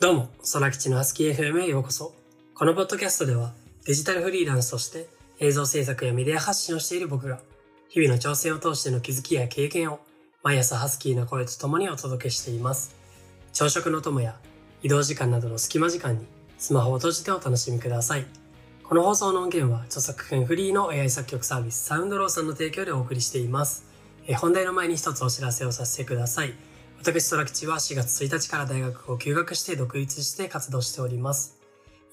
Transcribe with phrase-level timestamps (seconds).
[0.00, 2.14] どうも、空吉のハスキー FM へようこそ。
[2.54, 3.52] このポッドキャストでは、
[3.84, 5.08] デジタルフリーランスとして
[5.40, 7.40] 映像制作やメディア発信をしている僕が、
[7.88, 9.98] 日々の調整を通しての気づきや経験を、
[10.44, 12.94] 毎朝ハスキーな声と共にお届けしています。
[13.52, 14.36] 朝食の友や、
[14.84, 16.24] 移動時間などの隙間時間に、
[16.58, 18.26] スマホを閉じてお楽しみください。
[18.84, 23.84] この放送の音源は、著作権フリーの AI 作曲サービス、サウンドローさんの提供でお送りしています。
[24.28, 26.54] え本題の前に一つお知らせをさせてください。
[27.00, 31.56] 私、空吉は4月1日から大学を休学して独立して活動しております。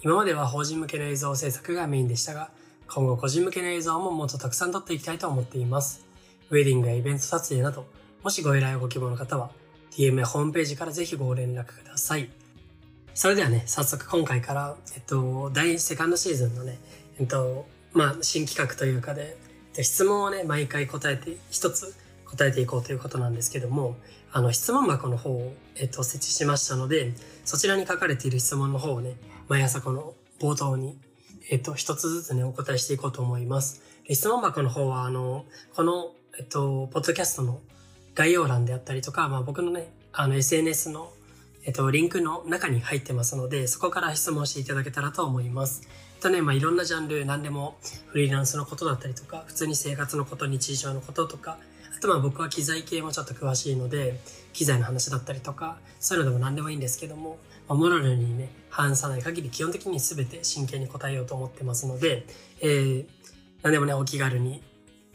[0.03, 2.51] 今までは法人向けの映像制作がメインでしたが、
[2.87, 6.05] 今後個人向けの映像ももっとたくさん撮っていきたいと思っています。
[6.51, 7.87] ウェディングやイベント撮影など、
[8.23, 9.49] もしご依頼をご希望の方は、
[9.91, 12.29] DM やホームページからぜひご連絡ください。
[13.15, 16.77] それではね、早速今回から、えっと、第セカンドシーズンのね、
[17.19, 19.35] えっと、まあ、新企画というかで、
[19.81, 21.95] 質問をね、毎回答えて、一つ
[22.35, 23.95] 答えていこうということなんですけども、
[24.31, 27.13] あの、質問箱の方を、えっと、設置しましたので、
[27.45, 29.15] そちらに書かれている質問の方をね、
[29.47, 30.97] 毎朝この冒頭に、
[31.49, 33.81] えっと、一つずつね、お答えしていこうと思います。
[34.09, 37.61] 質問箱の方は、あの、この、えっと、ポッドキャストの
[38.13, 41.11] 概要欄であったりとか、まあ僕のね、あの SNS の、
[41.65, 45.87] えっと、リンクの中に入ってますので、そこから質問していただけたらと思います。
[46.25, 51.59] とね、まあいろんなジャンル、何でもフリーランスのことだったりとか、普通に生活のこと、日常のこととか、
[51.95, 54.19] あとまあ僕は機材系もちょっと詳しいので、
[54.51, 57.37] 機材の話だったりとか、そういうのでも何でもいいんですけども、
[57.67, 62.25] まあ、モラルにね、反さない限り基本的に全て真剣に答えようと思ってますので、
[62.61, 63.05] えー、
[63.61, 64.63] 何でもね、お気軽に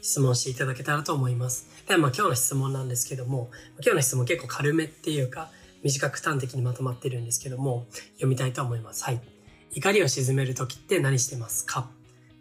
[0.01, 1.67] 質問していただけたらと思います。
[1.87, 3.49] ではまあ今日の質問なんですけども、
[3.83, 5.49] 今日の質問結構軽めっていうか、
[5.83, 9.03] 短く端的にまとまってるんですけども、読みたいと思います。
[9.03, 9.40] はい。
[9.73, 11.89] 怒りを鎮めるときって何してますか？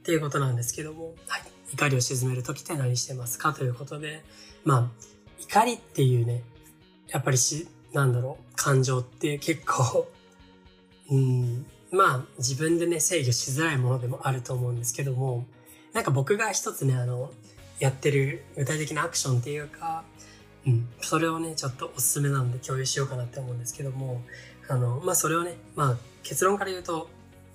[0.01, 1.43] っていうことなんですけども、はい。
[1.73, 4.25] 怒りを鎮めるときって何してますかということで、
[4.65, 4.89] まあ、
[5.41, 6.43] 怒りっていうね、
[7.09, 10.11] やっぱりし、なんだろう、感情って結構、
[11.11, 15.47] うん、まあ、自分でね、制御しづらいものでもあると思うんですけども、
[15.93, 17.33] なんか僕が一つね、あの、
[17.79, 20.05] やってる具体的なアクションっていうか、
[20.67, 24.23] うん、それをね、ちょっとおすすめなので共有しようかなって思うんですけども、
[24.69, 27.09] あの、まあそれをね、まあ結論から言うと、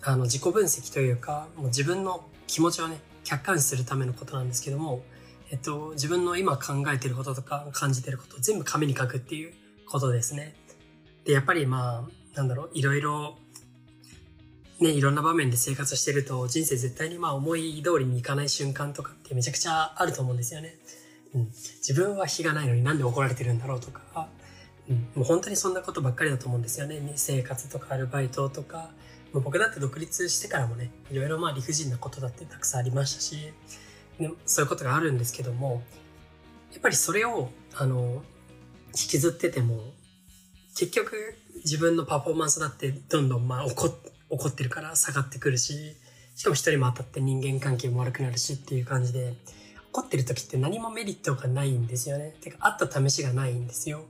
[0.08, 5.02] あの自己分析というか、もう自分の気持ちをね、客観視するためのことなんですけども、
[5.50, 9.54] えっと、自分の今考えてることとか感じてることを全部紙に書くっていう
[9.88, 10.56] ことですね。
[11.26, 13.38] で、やっぱりまあ、なんだろう、いろいろ、
[14.80, 20.76] ね、いろんな場面で生活してると人生絶対にまあ思い通りにいかない瞬間とかってめちゃくちゃあると思うんですよね。
[21.34, 21.46] うん。
[21.48, 24.28] 自分は非がないのになんで怒られてるんだろうとか、
[24.90, 24.96] うん。
[25.16, 27.02] もう本当にそんなことばっかりだと思うんですよね。
[27.16, 28.92] 生活とかアルバイトとか、
[29.36, 33.52] もう僕だって独立してからもね、いろいろまあ理不尽なことだってたくさんありましたし、
[34.18, 35.84] ね、そういうことがあるんですけども、
[36.72, 38.24] やっぱりそれを、あの、
[38.94, 39.92] 引きずってても、
[40.78, 41.36] 結局
[41.66, 43.94] 自分のパフォーマンスだってどんどんまあ怒
[44.30, 45.98] 怒ってるから下がってくるし、
[46.34, 49.34] しかも一人も当たって人間関係も悪くなるしっていう感じで、
[49.92, 52.36] 怒ってる時って何もメリットがないんですよね。
[52.40, 54.06] てか、あった試しがないんですよ。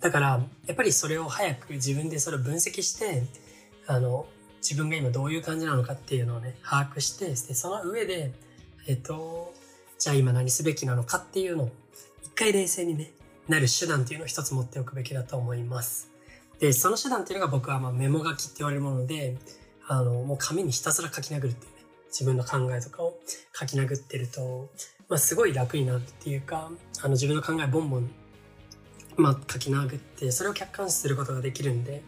[0.00, 3.22] だから、やっぱりそれを早く自分でそれを分析して、
[3.86, 4.26] あの、
[4.58, 8.32] 自分が今どういう感じなのかっていうのをね、把握して、でその上で、
[8.86, 9.54] えっと、
[9.98, 11.70] じゃあ今何すべきなのかっていうのを、
[12.22, 13.12] 一回冷静にね、
[13.48, 16.10] なる手段っていうのを一つ持っておくべきだと思います。
[16.60, 19.36] で、その手段っていうのが僕はまあメモ書きって言われるもので、
[19.86, 23.18] あの、もう紙にひたすら書き殴るっていうね、自分の考えとかを
[23.54, 24.68] 書き殴ってると、
[25.08, 26.70] まあすごい楽になるっていうか、
[27.00, 28.10] あの自分の考えボンボン、
[29.16, 32.02] まあ書き殴って、それを客観視することができるんで、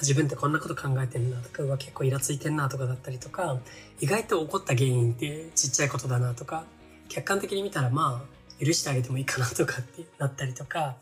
[0.00, 3.58] 自分ってこんなこと考えてんなとか、結構イラついてんなとかだったりとか、
[4.00, 6.64] 意外と起こった原因ってちっちゃいことだなとか、
[7.08, 10.96] 客観的に見たらまあ、許してあげてもいいかなとかってなったりとか、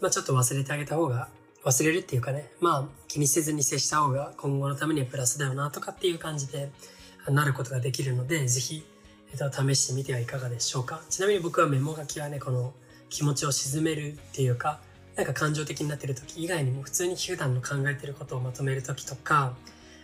[0.00, 1.28] まあちょっと忘れてあげた方が、
[1.64, 6.70] 忘れるっていうかね、まあ気にせずに接した方が今後のためにはプラスだよなとかっていう感じで
[7.28, 8.84] なることができるので、ぜひ、
[9.32, 11.02] えっと、試してみてはいかがでしょうか。
[11.08, 12.72] ちなみに僕はメモ書きはね、この
[13.10, 14.80] 気持ちを沈めるっていうか、
[15.16, 19.54] なんか感情的になってる時以外にも普通に普段の考えてることをまとめる時とか、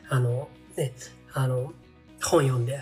[0.09, 0.93] あの、ね、
[1.33, 1.73] あの、
[2.23, 2.81] 本読んで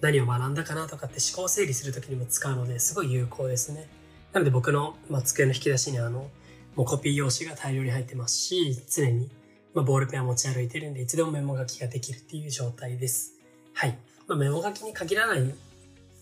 [0.00, 3.88] 何を学んだかなとかって思考整理する時にも使うのですごい有効ですね。
[4.32, 6.30] なので僕の、まあ、机の引き出しにあの、
[6.74, 9.30] もうコピー用紙が大量に入ってますし、常に、
[9.74, 13.34] まあ、ボールペンを持ち歩いてるんで、いつでもメモ書きができるっていう状態です。
[13.72, 13.98] はい。
[14.26, 15.34] まあ、メモ書きに限らな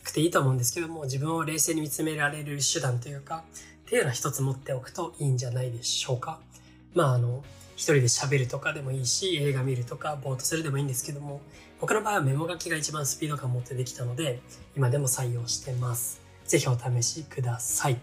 [0.05, 3.45] くていいと思うんですけども、自分を冷静に見つめられる手段というか、
[3.87, 6.41] っていうのは一つ持っておくといいんじゃないでしょうか。
[6.93, 7.45] まああの、
[7.77, 11.41] 一人で喋るとかでもいいし、映画見るとか、ぼーっとするでもいいんですけども、
[11.81, 14.41] 僕の場合はメモ書きが一番スピード感持ってできたので、
[14.77, 16.21] 今でも採用してます。
[16.47, 17.99] ぜひお試しください。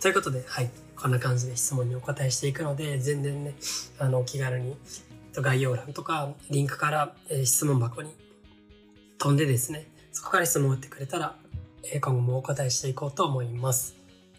[0.00, 0.70] ということで、はい。
[0.96, 3.54] こんな感じで質問にお答えしていくので、全然ね、
[3.98, 4.76] あの、気軽に、
[5.36, 8.10] 概要欄とかリンクから、え質問箱に
[9.18, 11.36] 飛んでですね、そこから質問を打ってくれたら、
[11.84, 13.97] え今後もお答えしていこうと思います。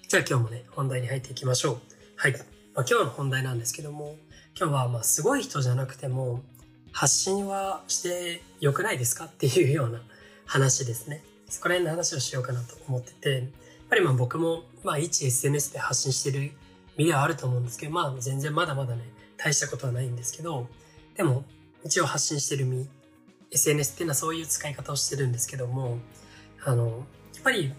[0.10, 1.78] じゃあ今日もね、本題に入っていきましょう。
[2.16, 2.32] はい。
[2.32, 2.42] まあ、
[2.78, 4.16] 今日の本題なんですけども、
[4.60, 6.42] 今日はまあすごい人じゃなくても、
[6.92, 10.02] 発信はして良くないですかっていうような
[10.48, 11.22] 話ですね。
[11.48, 13.42] そこら辺の話をしようかなと思ってて、やっ
[13.88, 16.54] ぱりまあ僕もまあ一 SNS で発信してる
[16.98, 19.04] 身ではあると思うんですけど、まあ全然まだまだね、
[19.38, 20.68] 大したことはないんですけど、
[21.18, 21.44] でも
[21.86, 22.90] 一応発信してる身、
[23.52, 26.00] SNS っていうのはそういう使い方をしてるんですけども、
[26.66, 27.72] あの、やっぱり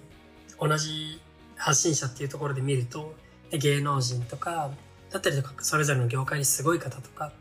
[0.60, 1.20] 同じ
[1.60, 3.14] 発信者っていうところで見ると、
[3.52, 4.70] 芸能人とか、
[5.10, 7.32] だったりとか、それぞれの業界にすごい方とかっ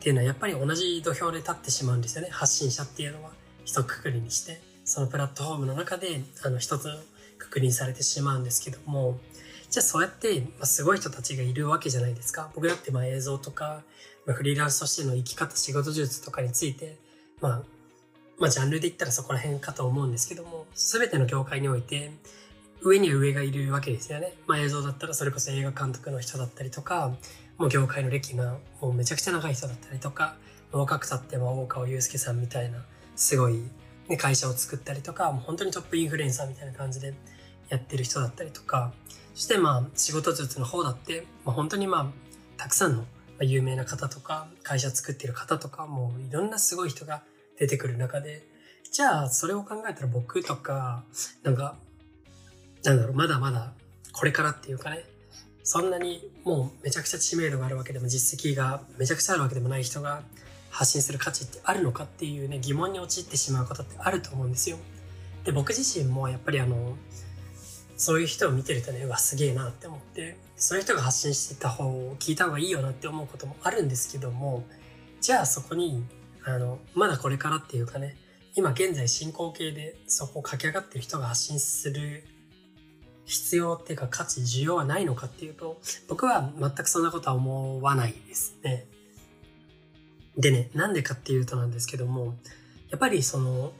[0.00, 2.30] ていうのはやっぱり同じ土俵で立ってしまうんですよね。
[2.30, 3.30] 発信者っていうのは
[3.64, 4.74] 一括りにして。
[4.84, 6.88] そのプラットフォームの中であの一つ
[7.38, 9.18] 確認されてしまうんですけども
[9.70, 13.82] じゃあそうやって、ま、すごい人たちがいるわけじゃないですか僕だってまあ映像とか、
[14.26, 16.98] まあ、フリーランスとしての生き方仕事術とかについて、
[17.40, 17.62] まあ、
[18.38, 22.12] まあジャンルで言ったらそこら辺かと思うんですけども全ての業界において
[22.84, 24.34] 上には上がいるわけですよね。
[24.46, 27.16] まあ映像だったらそれこそ映画監督の人だったりとか、
[27.56, 30.36] もう業界の歴がもうめちゃくちゃ長い人だったりとか、
[30.70, 32.84] 若くたっても大川祐介さんみたいな、
[33.16, 33.62] すごい
[34.08, 37.14] ね、会社を作ったりとか、もう本当にトップインフルエンサーみたいな感じで
[37.70, 38.92] やってる人だったりとか、
[39.34, 42.06] そしてまあ仕事術の方だって、まあ、本当にまあ
[42.58, 43.04] たくさんの
[43.40, 47.22] 有名な方とか、会社作ってる方とか、もういろんなすごい人が
[47.58, 48.46] 出てくる中で、
[48.92, 51.04] じゃあそれを考えたら僕とか、
[51.42, 51.76] なんか、
[52.84, 53.72] なんだろう、まだまだ
[54.12, 55.04] これからっていうかね、
[55.62, 60.22] そんなにもうめちゃくちゃ知名度があるわけでも実績がめちゃくちゃあるわけでもない人が
[60.70, 64.76] 発信する価値ってあるのかっていうね、疑問に陥ってしまうことってあると思うんですよ。
[65.44, 66.96] で、僕自身もやっぱりあの、
[67.96, 74.64] そういう人を見てるとね、うわ、すげえなって思って、そういう人が発信してた方を聞いた方がいいよなって思うこともあるんですけども、
[75.20, 76.04] じゃあそこに、
[76.44, 78.16] あの、まだこれからっていうかね、
[78.56, 82.24] 今現在進行形でそこを駆け上がってる人が発信する
[83.24, 88.86] 必要っていうか価値、需要はないのかっていうと、僕は全くそんなことは思わないですね。
[90.36, 92.34] でね、なんでかっていうとなんですけども、
[92.90, 93.72] やっぱりその、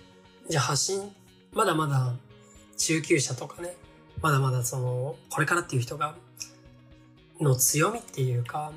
[0.49, 1.15] じゃあ発信、
[1.53, 2.15] まだまだ
[2.77, 3.77] 中級者とかね、
[4.23, 6.15] まだまだその、これからっていう人が、
[7.41, 8.73] の強みっていうか、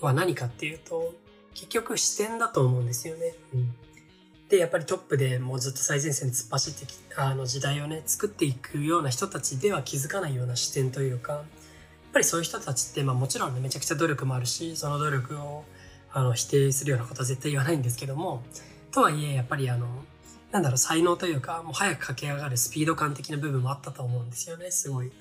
[0.00, 1.14] は何かっていうと、
[1.54, 3.34] 結局視点だと思うんですよね。
[3.54, 3.74] うん。
[4.50, 11.44] で、やっぱりトップでもうずっと最前線突っ走ってきあの時代をね、作っていくような人たちでは気づかないような視点というか、やっ
[12.12, 15.64] ぱりそういう人たちって、まあもちろんね、めちゃくちゃ努力もあるし、その努力を
[16.12, 18.42] あの否定するようなことは絶対言わないんですけども
[18.90, 19.86] とはいえやっぱりあの
[20.50, 25.12] なんだろう才能というかもう早く駆け上がるスピード感的な部分もあったと思うんですよねすごい。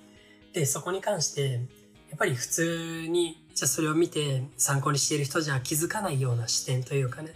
[0.54, 1.62] でそこに関して
[2.10, 7.34] やっぱり普通にじゃあそれを見て参考にしている人じゃ気づかないような視点というかね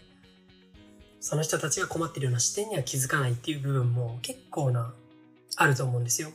[1.23, 4.93] その人たちが困ってるような視点には気づかないっていう部分も結構な
[5.55, 6.29] あると思うんですよ。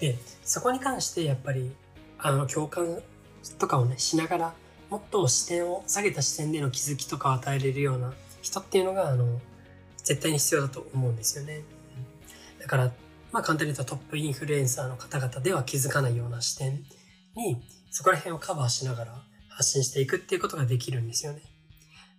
[0.00, 1.70] でそこに関してやっぱり
[2.18, 2.98] あの共感
[3.58, 4.54] とかをねしながら
[4.90, 8.12] もっと視点を下げた視点での気づきとかを与えれるような
[8.42, 9.40] 人っていうのが、あの、
[10.04, 11.62] 絶対に必要だと思うんですよね。
[12.60, 12.92] だから、
[13.32, 16.84] まあ簡単に言うとトップインフルエンサーの方々では気づかないような視点
[17.34, 17.60] に、
[17.90, 21.42] そこら辺をカバーしながら発信していくっていうことができるんですよね。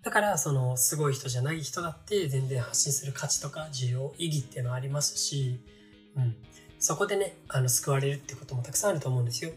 [0.05, 5.59] だから、その、すごい人じゃない人だって全然発信する価値とか需要、意義っていうのはありますし、
[6.15, 6.35] うん。
[6.77, 9.49] そこでね、あの、救われるってこともたくさんあると思うんですよ。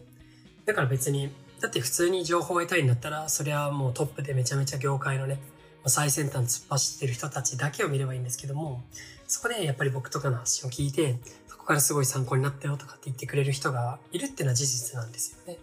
[0.65, 5.39] だから別に、だって普通に情報を得たいんだったら、それはもうトップでめちゃめちゃ業界のね、
[5.85, 8.83] 最先端突っ走ってる人たちだけを見ればいいんですけども、
[9.27, 15.59] そこでやっぱり僕とかの発信を聞いて、そこからすごい参考になったよとかって言ってくれる人がいるっていうのは事実なんですよね。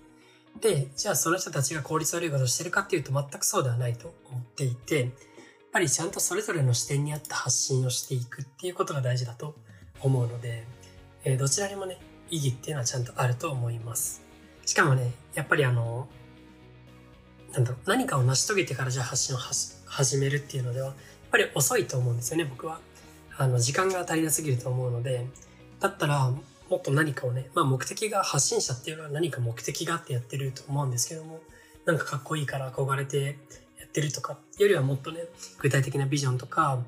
[0.61, 5.11] で、じゃあその人たちが効率悪いことをしてるかっていうと全くそうではないと思っていて、やっ
[5.71, 9.55] ぱりちゃんとそれぞれの視点に合った発信をしていくっていうことが大事だと
[10.01, 10.65] 思うので、
[11.25, 14.23] えー、どちらにもね、意義っていうのはちゃんとあると思います。
[14.65, 16.07] しかもね、やっぱりあの、
[17.51, 20.95] なんだろう、何かを成し遂げてからじゃあ発信を始めるっていうのでは、やっ
[21.31, 22.79] ぱり遅いと思うんですよね、僕は。
[23.37, 25.25] あの、時間が足りなすぎると思うので、
[25.79, 26.31] だったら、
[26.69, 31.39] もっと何かをね、まあ目的が発信者っていうのは何か目的があってやってると思うんですけども、
[31.85, 33.37] なんかかっこいいから憧れて
[33.79, 35.21] やってるとかよりはもっとね、
[35.59, 36.79] 具体的なビジョンとか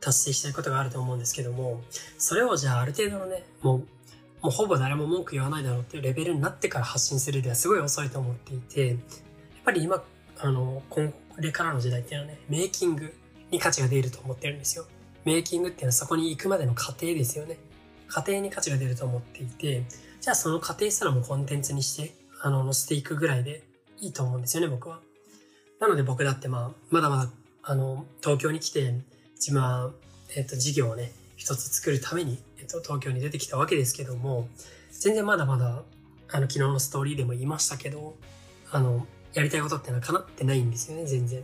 [0.00, 1.82] 達成したいことがあると思うんですけども、
[2.16, 3.86] それをじゃあある程度のね、もう
[4.40, 8.98] もうほぼ誰も文句言わないだろうっていうレベルになってから発信するではすごい遅いと思っていて、やっ
[9.64, 10.02] ぱり今、
[10.38, 11.00] あの、こ
[11.38, 13.12] れからの時代っていうのはね、メイキング
[13.50, 14.86] に価値が出ると思ってるんですよ。
[15.24, 17.58] メイキングっていうのはそこに行くまでの過程ですよね。
[18.08, 19.84] 過程に価値が出ると思っていて、
[20.20, 23.62] じゃあその過程すらもコンテンツにして、あの、載せていくぐらいで
[24.00, 25.00] いいと思うんですよね、僕は。
[25.80, 27.30] なので僕だってまあ、まだまだ、
[27.62, 28.94] あの、東京に来て、
[29.36, 29.90] 自分は、
[30.36, 34.48] えっ、と、事業をね、一つ作るために、えっ、と、東京に出てきたわけですけども、
[34.90, 35.82] 全然まだまだ、
[36.30, 38.16] あの、昨日のストーリーでも言いましたけど、
[38.70, 41.42] あの、やりたいことってのは叶ってないんですよね、全然。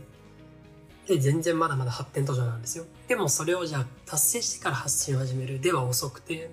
[1.07, 2.85] で、全然まだまだ発展途上なんですよ。
[3.07, 6.49] でもそれをじゃあ達成してから発信を始めるでは遅くて、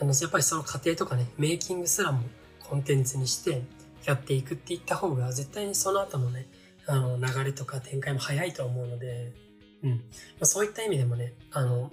[0.00, 2.20] あの、やっぱりその過程とかね、メイキングすらも
[2.68, 3.62] コンテンツにして
[4.04, 6.48] やっていくっていった方が絶対にその後のね、
[6.86, 9.32] あの、流れとか展開も早いと思うので、
[9.82, 9.90] うん。
[9.90, 9.98] ま
[10.42, 11.90] あ、そういった意味でもね、あの、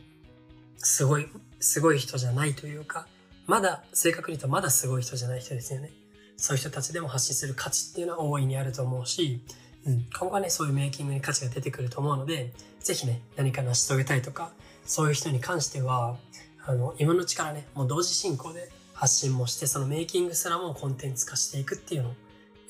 [0.77, 1.27] すごい、
[1.59, 3.07] すごい人じゃないというか、
[3.45, 5.91] まだ、正確に言うとまだすごい人じゃない人ですよね。
[6.37, 9.43] そういう人たちでも発信する価値っていうのは大いにあると思うし、
[9.85, 14.51] うん、今後はね、そういうメイキングに価値が出てくると思うので、ぜひね、何か成し遂げたいとか、
[14.85, 16.17] そういう人に関しては、
[16.65, 22.13] あの、今のうちからね、もう同時進行で発信もして、そのメイキングすらもコンテンツ化していくっていうのを、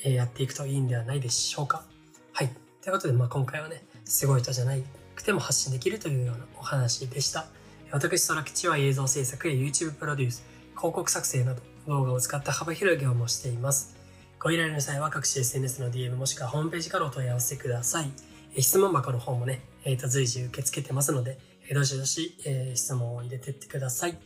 [0.03, 1.83] えー、やっていくといいんではないでしょうか。
[2.31, 2.49] はい。
[2.81, 4.73] ということで、まあ今回はね、すごい人じゃな
[5.15, 7.45] くても発信できるというようなお話でした。
[7.91, 10.43] 私、空吉は映像制作や YouTube プロデュース、
[10.75, 14.02] 広告作成など動画を使った幅広い業務をしています。
[14.43, 18.11] ご依頼の際は各種 SNS の DM もしくはホームページからお問い合わせください。
[18.53, 24.17] え質問箱の方もね、え、ー、と随時受け付けてますので、えどしどし、えー、質問を入れてってください。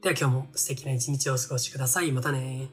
[0.00, 2.10] では今日も素敵な一日をお過ごしください。
[2.10, 2.68] またね